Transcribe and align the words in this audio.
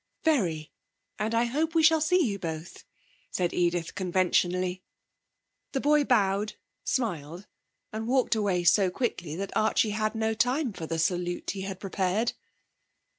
'Very. 0.23 0.71
And 1.19 1.35
I 1.35 1.43
hope 1.45 1.75
we 1.75 1.83
shall 1.83 2.01
see 2.01 2.25
you 2.25 2.39
both,' 2.39 2.85
said 3.29 3.53
Edith 3.53 3.93
conventionally. 3.93 4.81
The 5.73 5.79
boy 5.79 6.05
bowed, 6.05 6.53
smiled 6.83 7.45
and 7.93 8.07
walked 8.07 8.33
away 8.33 8.63
so 8.63 8.89
quickly 8.89 9.35
that 9.35 9.55
Archie 9.55 9.91
had 9.91 10.15
no 10.15 10.33
time 10.33 10.73
for 10.73 10.87
the 10.87 10.97
salute 10.97 11.51
he 11.51 11.61
had 11.61 11.79
prepared. 11.79 12.33